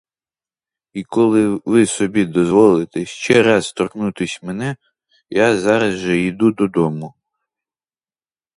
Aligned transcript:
І 0.93 1.03
коли 1.03 1.59
ви 1.65 1.85
собі 1.85 2.25
дозволите 2.25 3.05
ще 3.05 3.43
раз 3.43 3.73
торкнутись 3.73 4.43
мене, 4.43 4.75
я 5.29 5.57
зараз 5.57 5.93
же 5.93 6.17
іду 6.21 6.51
додому. 6.51 7.13